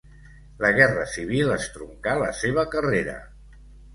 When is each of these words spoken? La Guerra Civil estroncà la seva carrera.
La 0.63 0.71
Guerra 0.77 1.03
Civil 1.15 1.51
estroncà 1.57 2.17
la 2.21 2.31
seva 2.39 2.63
carrera. 2.75 3.17